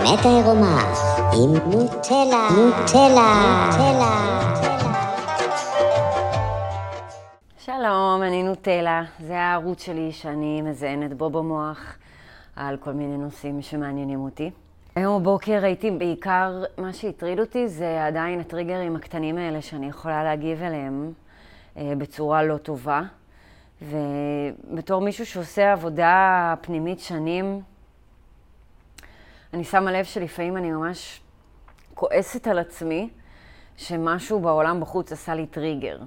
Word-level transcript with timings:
האמת 0.00 0.24
העירומה 0.24 0.92
עם 1.32 1.70
נוטלה, 1.70 2.48
נוטלה, 2.56 3.32
נוטלה. 3.66 4.16
שלום, 7.58 8.22
אני 8.22 8.42
נוטלה. 8.42 9.02
זה 9.18 9.38
הערוץ 9.38 9.82
שלי 9.82 10.12
שאני 10.12 10.62
מזיינת 10.62 11.14
בו 11.14 11.30
במוח 11.30 11.96
על 12.56 12.76
כל 12.76 12.92
מיני 12.92 13.16
נושאים 13.16 13.62
שמעניינים 13.62 14.20
אותי. 14.20 14.50
היום 14.96 15.22
בבוקר 15.22 15.58
ראיתי 15.62 15.90
בעיקר, 15.90 16.64
מה 16.78 16.92
שהטריד 16.92 17.40
אותי 17.40 17.68
זה 17.68 18.06
עדיין 18.06 18.40
הטריגרים 18.40 18.96
הקטנים 18.96 19.38
האלה 19.38 19.62
שאני 19.62 19.86
יכולה 19.86 20.24
להגיב 20.24 20.62
אליהם 20.62 21.12
אה, 21.76 21.92
בצורה 21.98 22.42
לא 22.42 22.56
טובה. 22.56 23.02
ובתור 23.82 25.00
מישהו 25.00 25.26
שעושה 25.26 25.72
עבודה 25.72 26.54
פנימית 26.60 27.00
שנים, 27.00 27.60
אני 29.54 29.64
שמה 29.64 29.92
לב 29.92 30.04
שלפעמים 30.04 30.56
אני 30.56 30.70
ממש 30.70 31.20
כועסת 31.94 32.46
על 32.46 32.58
עצמי 32.58 33.10
שמשהו 33.76 34.40
בעולם 34.40 34.80
בחוץ 34.80 35.12
עשה 35.12 35.34
לי 35.34 35.46
טריגר. 35.46 35.98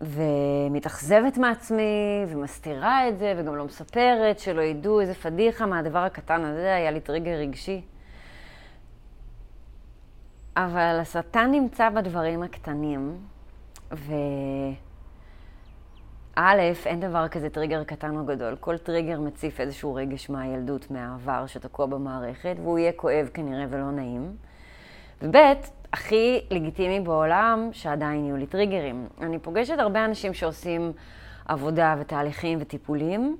ומתאכזבת 0.00 1.38
מעצמי, 1.38 2.24
ומסתירה 2.28 3.08
את 3.08 3.18
זה, 3.18 3.34
וגם 3.36 3.56
לא 3.56 3.64
מספרת, 3.64 4.38
שלא 4.38 4.62
ידעו 4.62 5.00
איזה 5.00 5.14
פדיחה 5.14 5.66
מהדבר 5.66 5.98
הקטן 5.98 6.44
הזה, 6.44 6.74
היה 6.74 6.90
לי 6.90 7.00
טריגר 7.00 7.30
רגשי. 7.30 7.82
אבל 10.56 10.98
השטן 11.00 11.50
נמצא 11.50 11.90
בדברים 11.90 12.42
הקטנים, 12.42 13.18
ו... 13.92 14.12
א', 16.36 16.60
אין 16.86 17.00
דבר 17.00 17.28
כזה 17.28 17.50
טריגר 17.50 17.84
קטן 17.84 18.16
או 18.16 18.24
גדול. 18.24 18.56
כל 18.60 18.78
טריגר 18.78 19.20
מציף 19.20 19.60
איזשהו 19.60 19.94
רגש 19.94 20.30
מהילדות, 20.30 20.90
מהעבר, 20.90 21.46
שתקוע 21.46 21.86
במערכת, 21.86 22.56
והוא 22.62 22.78
יהיה 22.78 22.92
כואב 22.92 23.30
כנראה 23.34 23.64
ולא 23.70 23.90
נעים. 23.90 24.36
וב', 25.22 25.36
הכי 25.92 26.40
לגיטימי 26.50 27.00
בעולם 27.00 27.68
שעדיין 27.72 28.24
יהיו 28.24 28.36
לי 28.36 28.46
טריגרים. 28.46 29.06
אני 29.20 29.38
פוגשת 29.38 29.78
הרבה 29.78 30.04
אנשים 30.04 30.34
שעושים 30.34 30.92
עבודה 31.48 31.94
ותהליכים 32.00 32.58
וטיפולים, 32.60 33.36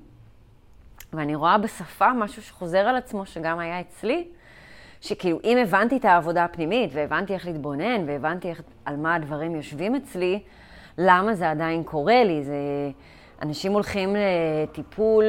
ואני 1.13 1.35
רואה 1.35 1.59
בשפה 1.59 2.13
משהו 2.13 2.43
שחוזר 2.43 2.79
על 2.79 2.97
עצמו, 2.97 3.27
שגם 3.27 3.59
היה 3.59 3.81
אצלי, 3.81 4.29
שכאילו 5.01 5.39
אם 5.45 5.59
הבנתי 5.59 5.97
את 5.97 6.05
העבודה 6.05 6.45
הפנימית, 6.45 6.91
והבנתי 6.95 7.35
איך 7.35 7.47
להתבונן, 7.47 8.05
והבנתי 8.07 8.49
איך, 8.49 8.63
על 8.85 8.97
מה 8.97 9.15
הדברים 9.15 9.55
יושבים 9.55 9.95
אצלי, 9.95 10.43
למה 10.99 11.35
זה 11.35 11.51
עדיין 11.51 11.83
קורה 11.83 12.25
לי. 12.25 12.45
זה... 12.45 12.55
אנשים 13.43 13.73
הולכים 13.73 14.17
לטיפול 14.17 15.25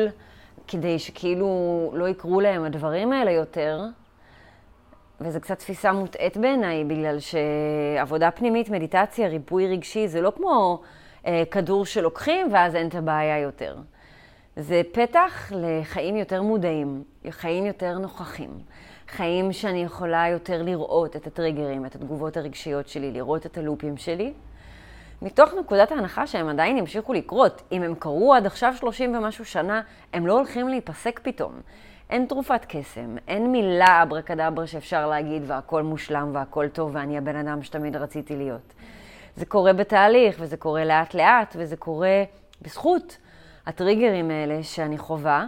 כדי 0.68 1.00
שכאילו 1.00 1.48
לא 1.94 2.08
יקרו 2.08 2.42
להם 2.42 2.64
הדברים 2.64 3.12
האלה 3.12 3.32
יותר, 3.32 3.82
וזו 5.22 5.42
קצת 5.42 5.60
תפיסה 5.60 5.92
מוטעית 5.92 6.38
בעיניי, 6.38 6.84
בגלל 6.84 7.18
שעבודה 7.20 8.32
פנימית, 8.32 8.70
מדיטציה, 8.70 9.28
ריפוי 9.28 9.68
רגשי, 9.68 10.08
זה 10.08 10.22
לא 10.22 10.32
כמו 10.36 10.82
אה, 11.26 11.44
כדור 11.52 11.86
שלוקחים 11.86 12.54
ואז 12.54 12.76
אין 12.76 12.88
את 12.88 12.96
הבעיה 12.96 13.40
יותר. 13.40 13.78
זה 14.56 14.82
פתח 14.92 15.52
לחיים 15.56 16.16
יותר 16.16 16.42
מודעים, 16.42 17.04
חיים 17.30 17.66
יותר 17.66 17.98
נוכחים. 17.98 18.50
חיים 19.08 19.54
שאני 19.54 19.84
יכולה 19.84 20.28
יותר 20.28 20.62
לראות 20.64 21.16
את 21.16 21.28
הטריגרים, 21.28 21.86
את 21.86 21.96
התגובות 21.96 22.38
הרגשיות 22.38 22.88
שלי, 22.88 23.12
לראות 23.12 23.46
את 23.46 23.58
הלופים 23.58 23.98
שלי. 23.98 24.34
מתוך 25.22 25.54
נקודת 25.60 25.92
ההנחה 25.92 26.28
שהם 26.28 26.48
עדיין 26.48 26.78
ימשיכו 26.78 27.14
לקרות. 27.14 27.62
אם 27.72 27.84
הם 27.84 27.96
קרו 27.96 28.34
עד 28.34 28.46
עכשיו 28.46 28.74
30 28.74 29.16
ומשהו 29.16 29.46
שנה, 29.46 29.82
הם 30.14 30.28
לא 30.28 30.34
הולכים 30.34 30.68
להיפסק 30.68 31.20
פתאום. 31.24 31.54
אין 32.10 32.26
תרופת 32.26 32.66
קסם, 32.68 33.16
אין 33.28 33.52
מילה 33.52 34.04
אברקדברה 34.04 34.68
שאפשר 34.68 35.08
להגיד 35.08 35.44
והכל 35.48 35.84
מושלם 35.84 36.32
והכל 36.34 36.68
טוב 36.68 36.92
ואני 36.94 37.18
הבן 37.18 37.36
אדם 37.36 37.64
שתמיד 37.64 37.96
רציתי 37.96 38.36
להיות. 38.36 38.74
זה 39.36 39.46
קורה 39.46 39.74
בתהליך 39.74 40.36
וזה 40.40 40.58
קורה 40.58 40.86
לאט 40.86 41.14
לאט 41.14 41.56
וזה 41.60 41.78
קורה 41.78 42.24
בזכות 42.62 43.18
הטריגרים 43.66 44.32
האלה 44.32 44.64
שאני 44.64 44.98
חווה, 44.98 45.46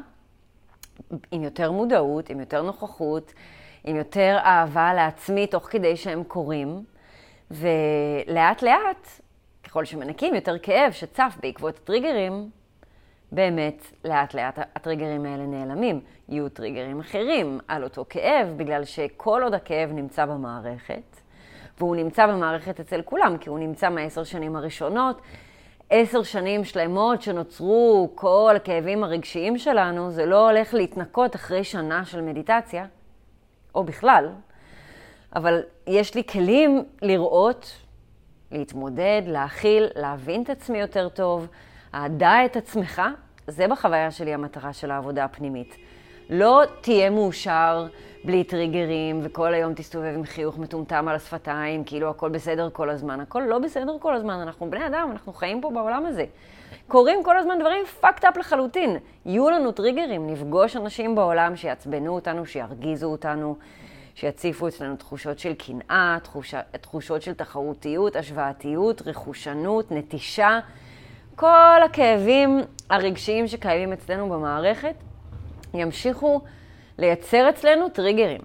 עם 1.31 1.43
יותר 1.43 1.71
מודעות, 1.71 2.29
עם 2.29 2.39
יותר 2.39 2.61
נוכחות, 2.61 3.33
עם 3.83 3.95
יותר 3.95 4.37
אהבה 4.45 4.93
לעצמי 4.93 5.47
תוך 5.47 5.67
כדי 5.69 5.97
שהם 5.97 6.23
קורים, 6.23 6.83
ולאט 7.51 8.61
לאט 8.61 9.07
ככל 9.77 9.85
שמנקים 9.85 10.35
יותר 10.35 10.59
כאב 10.59 10.91
שצף 10.91 11.37
בעקבות 11.41 11.77
הטריגרים, 11.77 12.49
באמת 13.31 13.85
לאט 14.05 14.33
לאט 14.33 14.59
הטריגרים 14.75 15.25
האלה 15.25 15.45
נעלמים. 15.45 16.01
יהיו 16.29 16.49
טריגרים 16.49 16.99
אחרים 16.99 17.59
על 17.67 17.83
אותו 17.83 18.05
כאב, 18.09 18.53
בגלל 18.57 18.83
שכל 18.83 19.41
עוד 19.43 19.53
הכאב 19.53 19.91
נמצא 19.91 20.25
במערכת, 20.25 21.17
והוא 21.77 21.95
נמצא 21.95 22.27
במערכת 22.27 22.79
אצל 22.79 23.01
כולם, 23.01 23.37
כי 23.37 23.49
הוא 23.49 23.59
נמצא 23.59 23.89
מהעשר 23.89 24.23
שנים 24.23 24.55
הראשונות, 24.55 25.21
עשר 25.89 26.23
שנים 26.23 26.63
שלמות 26.63 27.21
שנוצרו 27.21 28.11
כל 28.15 28.53
הכאבים 28.55 29.03
הרגשיים 29.03 29.57
שלנו, 29.57 30.11
זה 30.11 30.25
לא 30.25 30.49
הולך 30.49 30.73
להתנקות 30.73 31.35
אחרי 31.35 31.63
שנה 31.63 32.05
של 32.05 32.21
מדיטציה, 32.21 32.85
או 33.75 33.83
בכלל, 33.83 34.29
אבל 35.35 35.61
יש 35.87 36.15
לי 36.15 36.23
כלים 36.23 36.83
לראות 37.01 37.86
להתמודד, 38.51 39.21
להכיל, 39.25 39.87
להבין 39.95 40.43
את 40.43 40.49
עצמי 40.49 40.79
יותר 40.79 41.09
טוב, 41.09 41.47
אהדה 41.93 42.45
את 42.45 42.55
עצמך, 42.55 43.01
זה 43.47 43.67
בחוויה 43.67 44.11
שלי 44.11 44.33
המטרה 44.33 44.73
של 44.73 44.91
העבודה 44.91 45.23
הפנימית. 45.23 45.75
לא 46.29 46.63
תהיה 46.81 47.09
מאושר 47.09 47.87
בלי 48.25 48.43
טריגרים, 48.43 49.19
וכל 49.23 49.53
היום 49.53 49.73
תסתובב 49.73 50.13
עם 50.15 50.25
חיוך 50.25 50.57
מטומטם 50.57 51.07
על 51.07 51.15
השפתיים, 51.15 51.83
כאילו 51.83 52.09
הכל 52.09 52.29
בסדר 52.29 52.69
כל 52.73 52.89
הזמן. 52.89 53.19
הכל 53.19 53.43
לא 53.47 53.59
בסדר 53.59 53.97
כל 53.99 54.13
הזמן, 54.13 54.33
אנחנו 54.33 54.69
בני 54.69 54.87
אדם, 54.87 55.09
אנחנו 55.11 55.33
חיים 55.33 55.61
פה 55.61 55.71
בעולם 55.71 56.05
הזה. 56.05 56.25
קורים 56.87 57.23
כל 57.23 57.37
הזמן 57.37 57.59
דברים 57.59 57.83
fucked 58.01 58.23
up 58.23 58.39
לחלוטין. 58.39 58.97
יהיו 59.25 59.49
לנו 59.49 59.71
טריגרים, 59.71 60.27
נפגוש 60.27 60.75
אנשים 60.75 61.15
בעולם 61.15 61.55
שיעצבנו 61.55 62.15
אותנו, 62.15 62.45
שירגיזו 62.45 63.07
אותנו, 63.07 63.55
שיציפו 64.17 64.67
אצלנו 64.67 64.95
תחושות 64.95 65.39
של 65.39 65.53
קנאה, 65.53 66.17
תחושה, 66.23 66.61
תחושות 66.81 67.21
של 67.21 67.33
תחרותיות, 67.33 68.15
השוואתיות, 68.15 69.01
רכושנות, 69.07 69.91
נטישה. 69.91 70.59
כל 71.35 71.79
הכאבים 71.85 72.59
הרגשיים 72.89 73.47
שקיימים 73.47 73.93
אצלנו 73.93 74.29
במערכת 74.29 74.95
ימשיכו 75.73 76.41
לייצר 76.97 77.49
אצלנו 77.49 77.89
טריגרים. 77.89 78.41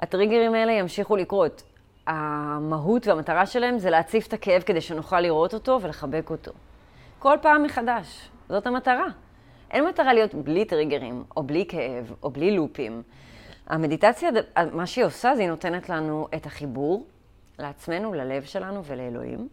הטריגרים 0.00 0.54
האלה 0.54 0.72
ימשיכו 0.72 1.16
לקרות. 1.16 1.62
המהות 2.06 3.06
והמטרה 3.06 3.46
שלהם 3.46 3.78
זה 3.78 3.90
להציף 3.90 4.26
את 4.26 4.32
הכאב 4.32 4.62
כדי 4.62 4.80
שנוכל 4.80 5.20
לראות 5.20 5.54
אותו 5.54 5.78
ולחבק 5.82 6.30
אותו. 6.30 6.52
כל 7.18 7.36
פעם 7.42 7.62
מחדש. 7.62 8.30
זאת 8.48 8.66
המטרה. 8.66 9.06
אין 9.70 9.84
מטרה 9.84 10.12
להיות 10.12 10.34
בלי 10.34 10.64
טריגרים, 10.64 11.24
או 11.36 11.42
בלי 11.42 11.64
כאב, 11.68 12.12
או 12.22 12.30
בלי 12.30 12.56
לופים. 12.56 13.02
המדיטציה, 13.68 14.30
מה 14.72 14.86
שהיא 14.86 15.04
עושה 15.04 15.36
זה 15.36 15.42
היא 15.42 15.50
נותנת 15.50 15.88
לנו 15.88 16.28
את 16.34 16.46
החיבור 16.46 17.06
לעצמנו, 17.58 18.14
ללב 18.14 18.44
שלנו 18.44 18.84
ולאלוהים, 18.84 19.48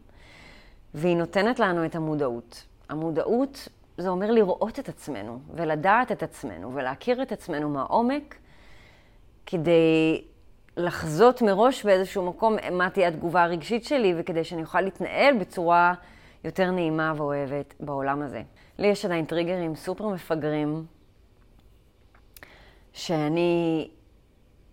והיא 0.93 1.17
נותנת 1.17 1.59
לנו 1.59 1.85
את 1.85 1.95
המודעות. 1.95 2.63
המודעות 2.89 3.67
זה 3.97 4.09
אומר 4.09 4.31
לראות 4.31 4.79
את 4.79 4.89
עצמנו, 4.89 5.39
ולדעת 5.53 6.11
את 6.11 6.23
עצמנו, 6.23 6.73
ולהכיר 6.73 7.21
את 7.21 7.31
עצמנו 7.31 7.69
מהעומק, 7.69 8.35
כדי 9.45 10.23
לחזות 10.77 11.41
מראש 11.41 11.85
באיזשהו 11.85 12.29
מקום 12.29 12.55
מה 12.71 12.89
תהיה 12.89 13.07
התגובה 13.07 13.43
הרגשית 13.43 13.85
שלי, 13.85 14.13
וכדי 14.17 14.43
שאני 14.43 14.61
אוכל 14.61 14.81
להתנהל 14.81 15.37
בצורה 15.37 15.93
יותר 16.43 16.71
נעימה 16.71 17.13
ואוהבת 17.17 17.73
בעולם 17.79 18.21
הזה. 18.21 18.41
לי 18.79 18.87
יש 18.87 19.05
עדיין 19.05 19.25
טריגרים 19.25 19.75
סופר 19.75 20.07
מפגרים, 20.07 20.85
שאני 22.93 23.90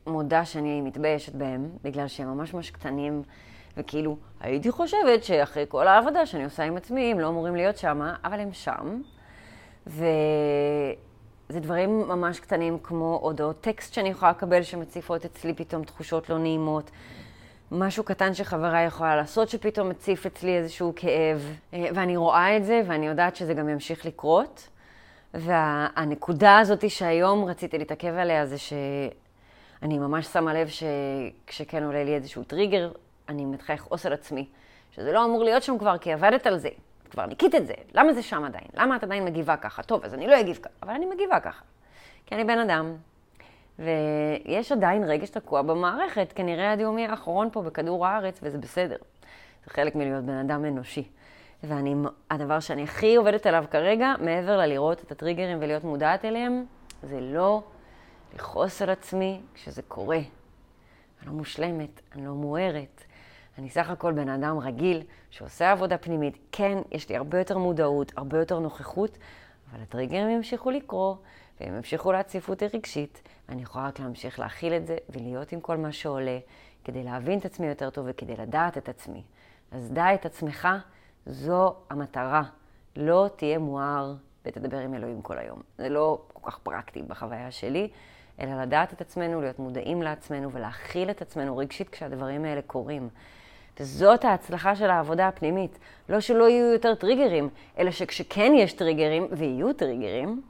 מודה 0.06 0.44
שאני 0.44 0.80
מתביישת 0.80 1.34
בהם, 1.34 1.68
בגלל 1.82 2.08
שהם 2.08 2.28
ממש 2.28 2.54
ממש 2.54 2.70
קטנים, 2.70 3.22
וכאילו, 3.76 4.16
הייתי 4.40 4.70
חושבת 4.70 5.24
שאחרי 5.24 5.64
כל 5.68 5.88
העבודה 5.88 6.26
שאני 6.26 6.44
עושה 6.44 6.62
עם 6.62 6.76
עצמי, 6.76 7.12
הם 7.12 7.20
לא 7.20 7.28
אמורים 7.28 7.56
להיות 7.56 7.76
שם, 7.76 8.00
אבל 8.24 8.40
הם 8.40 8.52
שם. 8.52 9.00
וזה 9.86 11.60
דברים 11.60 12.08
ממש 12.08 12.40
קטנים 12.40 12.78
כמו 12.82 13.18
הודעות 13.22 13.60
טקסט 13.60 13.94
שאני 13.94 14.08
יכולה 14.08 14.30
לקבל 14.30 14.62
שמציפות 14.62 15.24
אצלי 15.24 15.54
פתאום 15.54 15.84
תחושות 15.84 16.30
לא 16.30 16.38
נעימות. 16.38 16.90
משהו 17.72 18.04
קטן 18.04 18.34
שחברה 18.34 18.82
יכולה 18.82 19.16
לעשות 19.16 19.48
שפתאום 19.48 19.88
מציף 19.88 20.26
אצלי 20.26 20.56
איזשהו 20.56 20.92
כאב. 20.96 21.56
ואני 21.72 22.16
רואה 22.16 22.56
את 22.56 22.64
זה 22.64 22.82
ואני 22.86 23.06
יודעת 23.06 23.36
שזה 23.36 23.54
גם 23.54 23.68
ימשיך 23.68 24.06
לקרות. 24.06 24.68
והנקודה 25.34 26.58
הזאת 26.58 26.90
שהיום 26.90 27.44
רציתי 27.44 27.78
להתעכב 27.78 28.14
עליה 28.14 28.46
זה 28.46 28.56
שאני 29.82 29.98
ממש 29.98 30.26
שמה 30.26 30.54
לב 30.54 30.68
שכשכן 30.68 31.84
עולה 31.84 32.04
לי 32.04 32.14
איזשהו 32.14 32.44
טריגר, 32.44 32.92
אני 33.28 33.44
מתחילה 33.44 33.76
לכעוס 33.76 34.06
על 34.06 34.12
עצמי, 34.12 34.46
שזה 34.90 35.12
לא 35.12 35.24
אמור 35.24 35.44
להיות 35.44 35.62
שם 35.62 35.78
כבר 35.78 35.98
כי 35.98 36.12
עבדת 36.12 36.46
על 36.46 36.58
זה. 36.58 36.68
כבר 37.10 37.26
ניקית 37.26 37.54
את 37.54 37.66
זה, 37.66 37.74
למה 37.94 38.12
זה 38.12 38.22
שם 38.22 38.44
עדיין? 38.44 38.64
למה 38.74 38.96
את 38.96 39.02
עדיין 39.02 39.24
מגיבה 39.24 39.56
ככה? 39.56 39.82
טוב, 39.82 40.04
אז 40.04 40.14
אני 40.14 40.26
לא 40.26 40.40
אגיב 40.40 40.56
ככה, 40.56 40.68
אבל 40.82 40.92
אני 40.92 41.06
מגיבה 41.06 41.40
ככה. 41.40 41.64
כי 42.26 42.34
אני 42.34 42.44
בן 42.44 42.58
אדם, 42.58 42.94
ויש 43.78 44.72
עדיין 44.72 45.04
רגש 45.04 45.30
תקוע 45.30 45.62
במערכת, 45.62 46.32
כנראה 46.34 46.72
עד 46.72 46.80
יומי 46.80 47.06
האחרון 47.06 47.48
פה 47.52 47.62
בכדור 47.62 48.06
הארץ, 48.06 48.40
וזה 48.42 48.58
בסדר. 48.58 48.96
זה 49.64 49.70
חלק 49.70 49.94
מלהיות 49.94 50.24
בן 50.24 50.36
אדם 50.36 50.64
אנושי. 50.64 51.08
והדבר 51.62 52.60
שאני 52.60 52.82
הכי 52.82 53.16
עובדת 53.16 53.46
עליו 53.46 53.64
כרגע, 53.70 54.14
מעבר 54.20 54.56
ללראות 54.56 55.00
את 55.00 55.12
הטריגרים 55.12 55.58
ולהיות 55.60 55.84
מודעת 55.84 56.24
אליהם, 56.24 56.64
זה 57.02 57.20
לא 57.20 57.62
לכעוס 58.34 58.82
על 58.82 58.90
עצמי 58.90 59.40
כשזה 59.54 59.82
קורה. 59.82 60.16
אני 60.16 61.26
לא 61.26 61.32
מושלמת, 61.32 62.00
אני 62.12 62.26
לא 62.26 62.32
מוארת. 62.32 63.04
אני 63.58 63.70
סך 63.70 63.90
הכל 63.90 64.12
בן 64.12 64.28
אדם 64.28 64.58
רגיל 64.58 65.02
שעושה 65.30 65.72
עבודה 65.72 65.98
פנימית. 65.98 66.38
כן, 66.52 66.78
יש 66.90 67.08
לי 67.08 67.16
הרבה 67.16 67.38
יותר 67.38 67.58
מודעות, 67.58 68.12
הרבה 68.16 68.38
יותר 68.38 68.58
נוכחות, 68.58 69.18
אבל 69.70 69.82
הטריגרים 69.82 70.30
ימשיכו 70.30 70.70
לקרוא, 70.70 71.16
והם 71.60 71.76
ימשיכו 71.76 72.12
להציף 72.12 72.48
אותי 72.48 72.66
רגשית, 72.74 73.22
ואני 73.48 73.62
יכולה 73.62 73.86
רק 73.86 74.00
להמשיך 74.00 74.40
להכיל 74.40 74.72
את 74.72 74.86
זה 74.86 74.96
ולהיות 75.10 75.52
עם 75.52 75.60
כל 75.60 75.76
מה 75.76 75.92
שעולה, 75.92 76.38
כדי 76.84 77.04
להבין 77.04 77.38
את 77.38 77.44
עצמי 77.44 77.66
יותר 77.66 77.90
טוב 77.90 78.06
וכדי 78.08 78.36
לדעת 78.36 78.78
את 78.78 78.88
עצמי. 78.88 79.22
אז 79.72 79.90
דע 79.92 80.14
את 80.14 80.26
עצמך, 80.26 80.68
זו 81.26 81.74
המטרה. 81.90 82.42
לא 82.96 83.28
תהיה 83.36 83.58
מואר 83.58 84.14
ותדבר 84.44 84.78
עם 84.78 84.94
אלוהים 84.94 85.22
כל 85.22 85.38
היום. 85.38 85.60
זה 85.78 85.88
לא 85.88 86.22
כל 86.32 86.50
כך 86.50 86.58
פרקטי 86.58 87.02
בחוויה 87.02 87.50
שלי, 87.50 87.88
אלא 88.40 88.62
לדעת 88.62 88.92
את 88.92 89.00
עצמנו, 89.00 89.40
להיות 89.40 89.58
מודעים 89.58 90.02
לעצמנו 90.02 90.52
ולהכיל 90.52 91.10
את 91.10 91.22
עצמנו 91.22 91.56
רגשית 91.56 91.88
כשהדברים 91.88 92.44
האלה 92.44 92.62
קורים. 92.62 93.08
וזאת 93.80 94.24
ההצלחה 94.24 94.76
של 94.76 94.90
העבודה 94.90 95.28
הפנימית. 95.28 95.78
לא 96.08 96.20
שלא 96.20 96.48
יהיו 96.48 96.72
יותר 96.72 96.94
טריגרים, 96.94 97.48
אלא 97.78 97.90
שכשכן 97.90 98.52
יש 98.56 98.72
טריגרים, 98.72 99.26
ויהיו 99.30 99.72
טריגרים, 99.72 100.42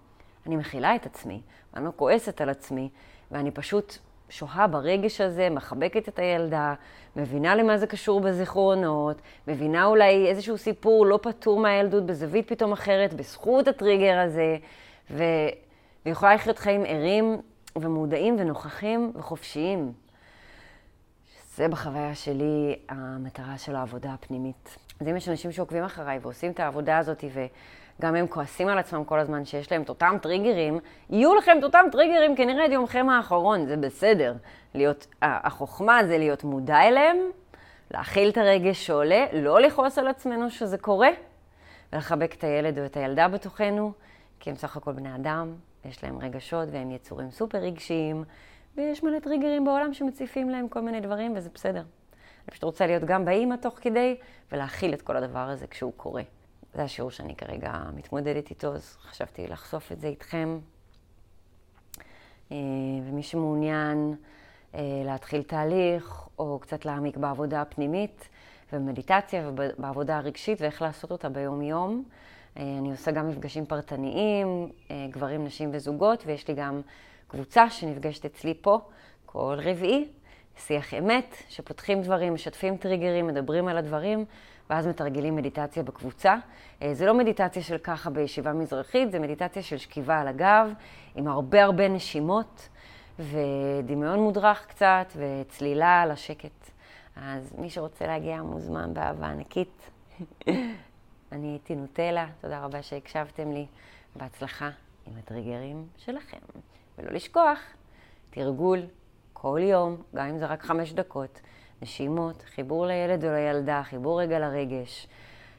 אני 0.46 0.56
מכילה 0.56 0.94
את 0.94 1.06
עצמי, 1.06 1.40
ואני 1.74 1.84
לא 1.84 1.92
כועסת 1.96 2.40
על 2.40 2.48
עצמי, 2.48 2.88
ואני 3.30 3.50
פשוט 3.50 3.98
שוהה 4.28 4.66
ברגש 4.66 5.20
הזה, 5.20 5.50
מחבקת 5.50 6.08
את 6.08 6.18
הילדה, 6.18 6.74
מבינה 7.16 7.54
למה 7.54 7.78
זה 7.78 7.86
קשור 7.86 8.20
בזיכרונות, 8.20 9.20
מבינה 9.48 9.84
אולי 9.84 10.26
איזשהו 10.26 10.58
סיפור 10.58 11.06
לא 11.06 11.18
פתור 11.22 11.60
מהילדות 11.60 12.06
בזווית 12.06 12.48
פתאום 12.48 12.72
אחרת, 12.72 13.14
בזכות 13.14 13.68
הטריגר 13.68 14.18
הזה, 14.18 14.56
ו... 15.10 15.24
ויכולה 16.06 16.34
לחיות 16.34 16.58
חיים 16.58 16.84
ערים 16.86 17.40
ומודעים 17.76 18.36
ונוכחים 18.38 19.12
וחופשיים. 19.14 19.92
זה 21.56 21.68
בחוויה 21.68 22.14
שלי 22.14 22.78
המטרה 22.88 23.58
של 23.58 23.76
העבודה 23.76 24.12
הפנימית. 24.12 24.78
אז 25.00 25.08
אם 25.08 25.16
יש 25.16 25.28
אנשים 25.28 25.52
שעוקבים 25.52 25.84
אחריי 25.84 26.18
ועושים 26.22 26.50
את 26.50 26.60
העבודה 26.60 26.98
הזאת, 26.98 27.24
וגם 27.32 28.14
הם 28.14 28.26
כועסים 28.26 28.68
על 28.68 28.78
עצמם 28.78 29.04
כל 29.04 29.18
הזמן 29.18 29.44
שיש 29.44 29.72
להם 29.72 29.82
את 29.82 29.88
אותם 29.88 30.16
טריגרים, 30.22 30.78
יהיו 31.10 31.34
לכם 31.34 31.56
את 31.58 31.64
אותם 31.64 31.84
טריגרים 31.92 32.36
כנראה 32.36 32.64
עד 32.64 32.72
יומכם 32.72 33.08
האחרון, 33.08 33.66
זה 33.66 33.76
בסדר. 33.76 34.34
להיות, 34.74 35.06
החוכמה 35.22 36.00
זה 36.06 36.18
להיות 36.18 36.44
מודע 36.44 36.80
אליהם, 36.80 37.16
להכיל 37.90 38.28
את 38.28 38.36
הרגש 38.36 38.86
שעולה, 38.86 39.26
לא 39.32 39.60
לכעוס 39.60 39.98
על 39.98 40.08
עצמנו 40.08 40.50
שזה 40.50 40.78
קורה, 40.78 41.10
ולחבק 41.92 42.34
את 42.34 42.44
הילד 42.44 42.78
או 42.78 42.84
את 42.84 42.96
הילדה 42.96 43.28
בתוכנו, 43.28 43.92
כי 44.40 44.50
הם 44.50 44.56
סך 44.56 44.76
הכל 44.76 44.92
בני 44.92 45.14
אדם, 45.14 45.54
יש 45.84 46.04
להם 46.04 46.18
רגשות 46.18 46.68
והם 46.72 46.90
יצורים 46.90 47.30
סופר 47.30 47.58
רגשיים, 47.58 48.24
ויש 48.76 49.02
מלא 49.02 49.18
טריגרים 49.18 49.64
בעולם 49.64 49.94
שמציפים 49.94 50.50
להם 50.50 50.68
כל 50.68 50.80
מיני 50.80 51.00
דברים, 51.00 51.36
וזה 51.36 51.50
בסדר. 51.54 51.80
אני 51.80 52.50
פשוט 52.50 52.64
רוצה 52.64 52.86
להיות 52.86 53.04
גם 53.04 53.24
באימא 53.24 53.54
תוך 53.56 53.78
כדי, 53.80 54.16
ולהכיל 54.52 54.94
את 54.94 55.02
כל 55.02 55.16
הדבר 55.16 55.48
הזה 55.48 55.66
כשהוא 55.66 55.92
קורה. 55.96 56.22
זה 56.74 56.82
השיעור 56.82 57.10
שאני 57.10 57.36
כרגע 57.36 57.72
מתמודדת 57.94 58.50
איתו, 58.50 58.74
אז 58.74 58.96
חשבתי 59.00 59.46
לחשוף 59.46 59.92
את 59.92 60.00
זה 60.00 60.06
איתכם. 60.06 60.58
אה, 62.52 62.56
ומי 63.04 63.22
שמעוניין 63.22 64.14
אה, 64.74 64.80
להתחיל 65.04 65.42
תהליך, 65.42 66.28
או 66.38 66.58
קצת 66.58 66.84
להעמיק 66.84 67.16
בעבודה 67.16 67.60
הפנימית, 67.60 68.28
ובמדיטציה 68.72 69.48
ובעבודה 69.48 70.16
הרגשית, 70.16 70.60
ואיך 70.60 70.82
לעשות 70.82 71.10
אותה 71.10 71.28
ביום-יום, 71.28 72.04
אני 72.56 72.90
עושה 72.90 73.10
גם 73.10 73.28
מפגשים 73.28 73.66
פרטניים, 73.66 74.68
גברים, 75.10 75.44
נשים 75.44 75.70
וזוגות, 75.72 76.22
ויש 76.26 76.48
לי 76.48 76.54
גם 76.54 76.80
קבוצה 77.28 77.70
שנפגשת 77.70 78.24
אצלי 78.24 78.54
פה 78.60 78.80
כל 79.26 79.58
רביעי, 79.62 80.08
שיח 80.56 80.94
אמת, 80.94 81.36
שפותחים 81.48 82.02
דברים, 82.02 82.34
משתפים 82.34 82.76
טריגרים, 82.76 83.26
מדברים 83.26 83.68
על 83.68 83.78
הדברים, 83.78 84.24
ואז 84.70 84.86
מתרגלים 84.86 85.36
מדיטציה 85.36 85.82
בקבוצה. 85.82 86.36
אה, 86.82 86.94
זה 86.94 87.06
לא 87.06 87.14
מדיטציה 87.14 87.62
של 87.62 87.78
ככה 87.78 88.10
בישיבה 88.10 88.52
מזרחית, 88.52 89.12
זה 89.12 89.18
מדיטציה 89.18 89.62
של 89.62 89.76
שכיבה 89.76 90.20
על 90.20 90.28
הגב, 90.28 90.72
עם 91.14 91.28
הרבה 91.28 91.64
הרבה 91.64 91.88
נשימות, 91.88 92.68
ודמיון 93.18 94.20
מודרך 94.20 94.66
קצת, 94.66 95.12
וצלילה 95.16 96.06
לשקט. 96.06 96.70
אז 97.16 97.54
מי 97.58 97.70
שרוצה 97.70 98.06
להגיע 98.06 98.42
מוזמן 98.42 98.94
באהבה 98.94 99.26
ענקית. 99.26 99.90
אני 101.32 101.46
הייתי 101.46 101.74
נוטלה, 101.74 102.26
תודה 102.40 102.64
רבה 102.64 102.82
שהקשבתם 102.82 103.52
לי. 103.52 103.66
בהצלחה 104.16 104.70
עם 105.06 105.12
הטריגרים 105.18 105.86
שלכם. 105.96 106.38
ולא 106.98 107.10
לשכוח, 107.12 107.58
תרגול 108.30 108.80
כל 109.32 109.60
יום, 109.62 109.96
גם 110.14 110.26
אם 110.26 110.38
זה 110.38 110.46
רק 110.46 110.62
חמש 110.62 110.92
דקות, 110.92 111.40
נשימות, 111.82 112.42
חיבור 112.54 112.86
לילד 112.86 113.24
או 113.24 113.30
לילדה, 113.30 113.82
חיבור 113.84 114.20
רגע 114.20 114.38
לרגש. 114.38 115.06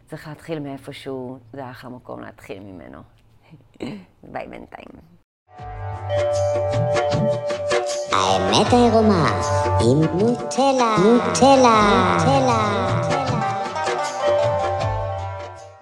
צריך 0.05 0.27
להתחיל 0.27 0.59
מאיפשהו, 0.59 1.37
זה 1.53 1.71
אחלה 1.71 1.89
מקום 1.89 2.21
להתחיל 2.21 2.59
ממנו. 2.59 2.99
ביי 4.23 4.47
בינתיים. 4.47 4.87
האמת 8.11 8.73
העירומה 8.73 9.41
עם 9.81 10.19
נוטלה, 10.19 10.95
נוטלה, 11.03 12.15
נוטלה. 12.17 13.12